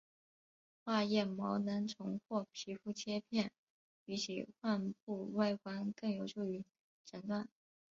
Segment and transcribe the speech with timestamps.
[0.83, 3.51] 化验毛囊虫或皮肤切片
[4.03, 6.65] 比起患部外观更有助于
[7.05, 7.47] 诊断。